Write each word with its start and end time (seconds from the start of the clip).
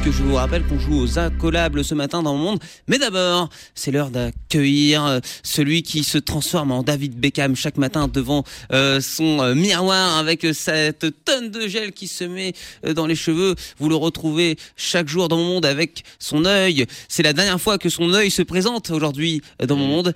Puisque 0.00 0.18
je 0.18 0.24
vous 0.24 0.34
rappelle 0.34 0.64
qu'on 0.66 0.78
joue 0.78 0.98
aux 0.98 1.18
incollables 1.18 1.84
ce 1.84 1.94
matin 1.94 2.22
dans 2.22 2.32
le 2.32 2.40
monde. 2.40 2.58
Mais 2.88 2.98
d'abord, 2.98 3.48
c'est 3.74 3.92
l'heure 3.92 4.10
d'accueillir 4.10 5.04
euh, 5.04 5.20
celui 5.42 5.82
qui 5.82 6.02
se 6.02 6.18
transforme 6.18 6.72
en 6.72 6.82
David 6.82 7.14
Beckham 7.14 7.54
chaque 7.54 7.76
matin 7.76 8.08
devant 8.08 8.44
euh, 8.72 9.00
son 9.00 9.40
euh, 9.40 9.54
miroir 9.54 10.18
avec 10.18 10.46
cette 10.52 11.06
tonne 11.24 11.50
de 11.50 11.68
gel 11.68 11.92
qui 11.92 12.08
se 12.08 12.24
met 12.24 12.54
dans 12.94 13.06
les 13.06 13.14
cheveux. 13.14 13.54
Vous 13.78 13.88
le 13.88 13.94
retrouvez 13.94 14.56
chaque 14.76 15.06
jour 15.06 15.28
dans 15.28 15.36
mon 15.36 15.44
monde 15.44 15.66
avec 15.66 16.02
son 16.18 16.44
œil. 16.44 16.86
C'est 17.08 17.22
la 17.22 17.32
dernière 17.32 17.60
fois 17.60 17.78
que 17.78 17.88
son 17.88 18.14
œil 18.14 18.30
se 18.30 18.42
présente 18.42 18.90
aujourd'hui 18.90 19.42
dans 19.64 19.76
mon 19.76 19.86
monde. 19.86 20.14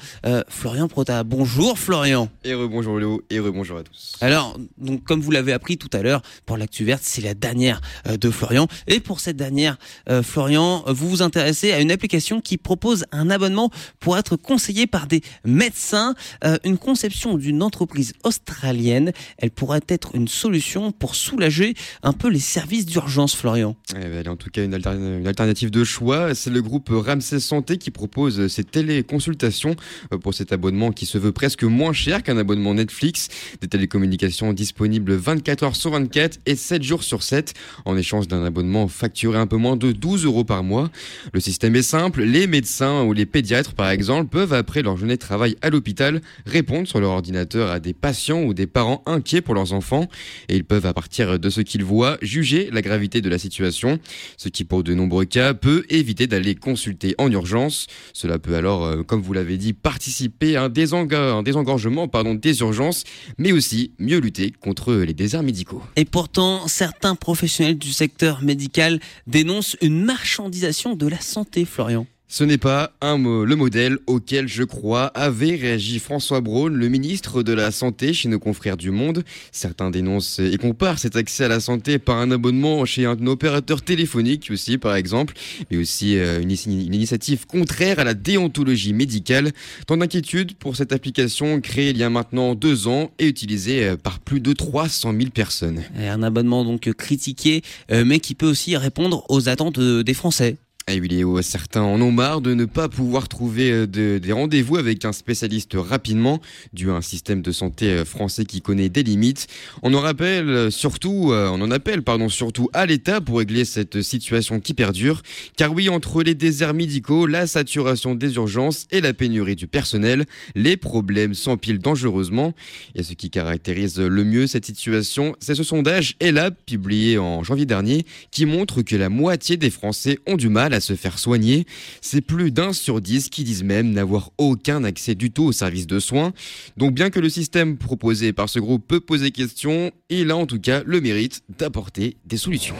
Florian 0.48 0.88
Prota. 0.88 1.22
Bonjour 1.24 1.78
Florian. 1.78 2.28
Et 2.42 2.54
bonjour 2.54 2.98
Léo, 2.98 3.22
et 3.30 3.38
bonjour 3.38 3.78
à 3.78 3.82
tous. 3.82 4.16
Alors, 4.20 4.58
donc 4.78 5.04
comme 5.04 5.20
vous 5.20 5.30
l'avez 5.30 5.52
appris 5.52 5.78
tout 5.78 5.90
à 5.92 6.02
l'heure, 6.02 6.22
pour 6.46 6.56
l'actu 6.56 6.84
verte, 6.84 7.02
c'est 7.04 7.22
la 7.22 7.34
dernière 7.34 7.80
de 8.06 8.30
Florian. 8.30 8.66
Et 8.86 9.00
pour 9.00 9.20
cette 9.20 9.36
dernière 9.36 9.67
euh, 10.08 10.22
Florian, 10.22 10.84
vous 10.86 11.08
vous 11.08 11.22
intéressez 11.22 11.72
à 11.72 11.80
une 11.80 11.90
application 11.90 12.40
qui 12.40 12.56
propose 12.56 13.04
un 13.12 13.30
abonnement 13.30 13.70
pour 14.00 14.16
être 14.16 14.36
conseillé 14.36 14.86
par 14.86 15.06
des 15.06 15.22
médecins. 15.44 16.14
Euh, 16.44 16.56
une 16.64 16.78
conception 16.78 17.36
d'une 17.36 17.62
entreprise 17.62 18.14
australienne. 18.24 19.12
Elle 19.38 19.50
pourrait 19.50 19.80
être 19.88 20.14
une 20.14 20.28
solution 20.28 20.92
pour 20.92 21.14
soulager 21.14 21.74
un 22.02 22.12
peu 22.12 22.28
les 22.28 22.38
services 22.38 22.86
d'urgence, 22.86 23.34
Florian. 23.34 23.76
Eh 23.90 23.94
ben, 23.94 24.12
elle 24.12 24.26
est 24.26 24.28
en 24.28 24.36
tout 24.36 24.50
cas 24.50 24.64
une, 24.64 24.74
alternative 24.74 25.70
de 25.70 25.84
choix. 25.84 26.34
C'est 26.34 26.50
le 26.50 26.62
groupe 26.62 26.90
Ramsey 26.90 27.40
Santé 27.40 27.78
qui 27.78 27.90
propose 27.90 28.48
ces 28.48 28.64
téléconsultations 28.64 29.76
euh, 30.12 30.18
pour 30.18 30.34
cet 30.34 30.52
abonnement 30.52 30.92
qui 30.92 31.06
se 31.06 31.18
veut 31.18 31.32
presque 31.32 31.64
moins 31.64 31.92
cher 31.92 32.22
qu'un 32.22 32.38
abonnement 32.38 32.74
Netflix. 32.74 33.28
Des 33.60 33.68
télécommunications 33.68 34.52
disponibles 34.52 35.14
24 35.14 35.62
heures 35.64 35.76
sur 35.76 35.90
24 35.90 36.38
et 36.46 36.56
7 36.56 36.82
jours 36.82 37.02
sur 37.02 37.22
7 37.22 37.54
en 37.84 37.96
échange 37.96 38.28
d'un 38.28 38.44
abonnement 38.44 38.88
facturé 38.88 39.38
un 39.38 39.46
peu 39.46 39.56
moins 39.58 39.76
de 39.76 39.92
12 39.92 40.24
euros 40.24 40.44
par 40.44 40.62
mois. 40.62 40.90
Le 41.32 41.40
système 41.40 41.76
est 41.76 41.82
simple, 41.82 42.22
les 42.22 42.46
médecins 42.46 43.02
ou 43.02 43.12
les 43.12 43.26
pédiatres 43.26 43.74
par 43.74 43.90
exemple 43.90 44.28
peuvent 44.30 44.52
après 44.52 44.82
leur 44.82 44.96
journée 44.96 45.14
de 45.14 45.20
travail 45.20 45.56
à 45.62 45.70
l'hôpital 45.70 46.20
répondre 46.46 46.86
sur 46.86 47.00
leur 47.00 47.10
ordinateur 47.10 47.70
à 47.70 47.80
des 47.80 47.92
patients 47.92 48.42
ou 48.42 48.54
des 48.54 48.66
parents 48.66 49.02
inquiets 49.06 49.40
pour 49.40 49.54
leurs 49.54 49.72
enfants 49.72 50.08
et 50.48 50.56
ils 50.56 50.64
peuvent 50.64 50.86
à 50.86 50.94
partir 50.94 51.38
de 51.38 51.50
ce 51.50 51.60
qu'ils 51.60 51.84
voient 51.84 52.18
juger 52.22 52.70
la 52.72 52.82
gravité 52.82 53.20
de 53.20 53.28
la 53.28 53.38
situation, 53.38 53.98
ce 54.36 54.48
qui 54.48 54.64
pour 54.64 54.82
de 54.82 54.94
nombreux 54.94 55.24
cas 55.24 55.54
peut 55.54 55.84
éviter 55.90 56.26
d'aller 56.26 56.54
consulter 56.54 57.14
en 57.18 57.30
urgence. 57.30 57.86
Cela 58.12 58.38
peut 58.38 58.54
alors, 58.54 58.84
euh, 58.84 59.02
comme 59.02 59.20
vous 59.20 59.32
l'avez 59.32 59.56
dit, 59.56 59.72
participer 59.72 60.56
à 60.56 60.64
un, 60.64 60.68
désengorgement 60.68 62.08
pardon, 62.08 62.34
des 62.34 62.60
urgences, 62.60 63.04
mais 63.38 63.52
aussi 63.52 63.92
mieux 63.98 64.18
lutter 64.18 64.52
contre 64.60 64.94
les 64.94 65.14
déserts 65.14 65.42
médicaux. 65.42 65.82
Et 65.96 66.04
pourtant, 66.04 66.68
certains 66.68 67.14
professionnels 67.14 67.78
du 67.78 67.92
secteur 67.92 68.42
médical 68.42 69.00
dénonce 69.38 69.76
une 69.80 70.02
marchandisation 70.04 70.96
de 70.96 71.06
la 71.06 71.20
santé, 71.20 71.64
Florian. 71.64 72.06
Ce 72.30 72.44
n'est 72.44 72.58
pas 72.58 72.92
un 73.00 73.16
le 73.16 73.56
modèle 73.56 73.98
auquel 74.06 74.48
je 74.48 74.62
crois, 74.62 75.06
avait 75.06 75.56
réagi 75.56 75.98
François 75.98 76.42
Braun, 76.42 76.74
le 76.74 76.88
ministre 76.88 77.42
de 77.42 77.54
la 77.54 77.70
Santé 77.70 78.12
chez 78.12 78.28
nos 78.28 78.38
confrères 78.38 78.76
du 78.76 78.90
Monde. 78.90 79.24
Certains 79.50 79.90
dénoncent 79.90 80.38
et 80.38 80.58
comparent 80.58 80.98
cet 80.98 81.16
accès 81.16 81.44
à 81.44 81.48
la 81.48 81.58
santé 81.58 81.98
par 81.98 82.18
un 82.18 82.30
abonnement 82.30 82.84
chez 82.84 83.06
un 83.06 83.26
opérateur 83.26 83.80
téléphonique 83.80 84.50
aussi, 84.52 84.76
par 84.76 84.94
exemple, 84.94 85.32
mais 85.70 85.78
aussi 85.78 86.18
euh, 86.18 86.42
une, 86.42 86.50
initiative 86.50 87.46
contraire 87.46 87.98
à 87.98 88.04
la 88.04 88.12
déontologie 88.12 88.92
médicale. 88.92 89.52
Tant 89.86 89.96
d'inquiétude 89.96 90.54
pour 90.54 90.76
cette 90.76 90.92
application 90.92 91.62
créée 91.62 91.90
il 91.90 91.96
y 91.96 92.02
a 92.02 92.10
maintenant 92.10 92.54
deux 92.54 92.88
ans 92.88 93.10
et 93.18 93.26
utilisée 93.26 93.84
euh, 93.84 93.96
par 93.96 94.18
plus 94.20 94.40
de 94.40 94.52
300 94.52 95.14
000 95.18 95.30
personnes. 95.30 95.82
un 95.96 96.22
abonnement 96.22 96.66
donc 96.66 96.92
critiqué, 96.92 97.62
euh, 97.90 98.04
mais 98.04 98.20
qui 98.20 98.34
peut 98.34 98.48
aussi 98.48 98.76
répondre 98.76 99.24
aux 99.30 99.48
attentes 99.48 99.80
des 99.80 100.14
Français. 100.14 100.58
Et 100.90 101.00
oui, 101.00 101.22
certains 101.42 101.82
en 101.82 102.00
ont 102.00 102.12
marre 102.12 102.40
de 102.40 102.54
ne 102.54 102.64
pas 102.64 102.88
pouvoir 102.88 103.28
trouver 103.28 103.70
euh, 103.70 103.86
des 103.86 104.32
rendez-vous 104.32 104.78
avec 104.78 105.04
un 105.04 105.12
spécialiste 105.12 105.72
rapidement, 105.76 106.40
dû 106.72 106.90
à 106.90 106.94
un 106.94 107.02
système 107.02 107.42
de 107.42 107.52
santé 107.52 107.90
euh, 107.90 108.04
français 108.06 108.46
qui 108.46 108.62
connaît 108.62 108.88
des 108.88 109.02
limites. 109.02 109.48
On 109.82 109.92
en 109.92 110.00
rappelle 110.00 110.48
euh, 110.48 110.70
surtout, 110.70 111.30
on 111.32 111.60
en 111.60 111.70
appelle 111.70 112.02
pardon 112.02 112.30
surtout 112.30 112.70
à 112.72 112.86
l'État 112.86 113.20
pour 113.20 113.38
régler 113.38 113.66
cette 113.66 114.00
situation 114.00 114.60
qui 114.60 114.72
perdure. 114.72 115.22
Car 115.58 115.74
oui, 115.74 115.90
entre 115.90 116.22
les 116.22 116.34
déserts 116.34 116.72
médicaux, 116.72 117.26
la 117.26 117.46
saturation 117.46 118.14
des 118.14 118.36
urgences 118.36 118.86
et 118.90 119.02
la 119.02 119.12
pénurie 119.12 119.56
du 119.56 119.66
personnel, 119.66 120.24
les 120.54 120.78
problèmes 120.78 121.34
s'empilent 121.34 121.80
dangereusement. 121.80 122.54
Et 122.94 123.02
ce 123.02 123.12
qui 123.12 123.28
caractérise 123.28 123.98
le 123.98 124.24
mieux 124.24 124.46
cette 124.46 124.64
situation, 124.64 125.34
c'est 125.38 125.54
ce 125.54 125.64
sondage 125.64 126.16
ELAB 126.20 126.54
publié 126.64 127.18
en 127.18 127.42
janvier 127.42 127.66
dernier 127.66 128.06
qui 128.30 128.46
montre 128.46 128.80
que 128.80 128.96
la 128.96 129.10
moitié 129.10 129.58
des 129.58 129.70
Français 129.70 130.18
ont 130.26 130.36
du 130.36 130.48
mal 130.48 130.77
se 130.80 130.94
faire 130.94 131.18
soigner. 131.18 131.66
C'est 132.00 132.20
plus 132.20 132.50
d'un 132.50 132.72
sur 132.72 133.00
dix 133.00 133.28
qui 133.28 133.44
disent 133.44 133.64
même 133.64 133.90
n'avoir 133.92 134.30
aucun 134.38 134.84
accès 134.84 135.14
du 135.14 135.30
tout 135.30 135.44
aux 135.44 135.52
services 135.52 135.86
de 135.86 135.98
soins. 135.98 136.32
Donc 136.76 136.94
bien 136.94 137.10
que 137.10 137.20
le 137.20 137.28
système 137.28 137.76
proposé 137.76 138.32
par 138.32 138.48
ce 138.48 138.58
groupe 138.58 138.86
peut 138.86 139.00
poser 139.00 139.30
question, 139.30 139.90
il 140.10 140.30
a 140.30 140.36
en 140.36 140.46
tout 140.46 140.60
cas 140.60 140.82
le 140.84 141.00
mérite 141.00 141.42
d'apporter 141.58 142.16
des 142.24 142.36
solutions. 142.36 142.76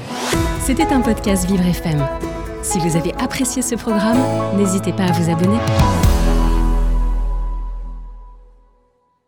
C'était 0.64 0.87
un 0.87 1.00
podcast 1.00 1.47
Vivre 1.47 1.64
FM. 1.64 2.06
Si 2.62 2.78
vous 2.78 2.97
avez 2.97 3.12
apprécié 3.14 3.62
ce 3.62 3.75
programme, 3.75 4.19
n'hésitez 4.58 4.92
pas 4.92 5.04
à 5.04 5.12
vous 5.12 5.31
abonner. 5.31 5.58